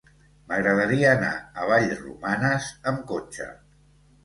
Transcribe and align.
M'agradaria 0.51 1.11
anar 1.17 1.33
a 1.35 1.67
Vallromanes 1.73 2.73
amb 2.95 3.07
cotxe. 3.15 3.49